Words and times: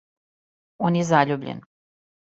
Он 0.89 0.97
је 1.01 1.05
заљубљен. 1.13 1.65